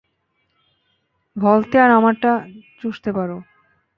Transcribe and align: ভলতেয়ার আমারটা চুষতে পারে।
ভলতেয়ার 1.35 1.91
আমারটা 1.91 2.31
চুষতে 2.81 3.09
পারে। 3.13 3.35